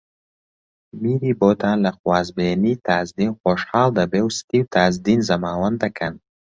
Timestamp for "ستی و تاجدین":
4.39-5.19